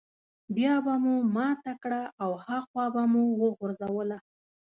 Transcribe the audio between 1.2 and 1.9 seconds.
ماته